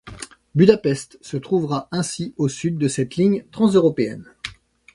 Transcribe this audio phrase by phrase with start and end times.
[0.55, 4.33] Budapest se trouvera ainsi au sud de cette ligne transeuropéenne.